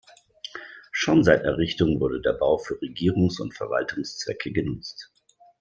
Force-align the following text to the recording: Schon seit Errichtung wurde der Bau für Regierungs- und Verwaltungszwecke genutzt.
Schon 0.91 1.23
seit 1.23 1.43
Errichtung 1.43 1.99
wurde 1.99 2.21
der 2.21 2.33
Bau 2.33 2.57
für 2.57 2.73
Regierungs- 2.81 3.39
und 3.39 3.53
Verwaltungszwecke 3.55 4.51
genutzt. 4.51 5.11